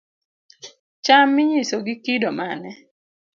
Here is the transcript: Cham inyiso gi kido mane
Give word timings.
Cham 1.05 1.29
inyiso 1.41 1.77
gi 1.85 1.95
kido 2.03 2.29
mane 2.37 2.71